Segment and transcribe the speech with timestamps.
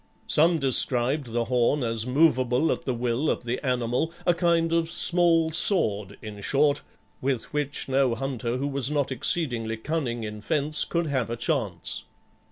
[0.25, 4.89] Some described the horn as movable at the will of the animal, a kind of
[4.89, 6.81] small sword, in short,
[7.21, 12.05] with which no hunter who was not exceedingly cunning in fence could have a chance.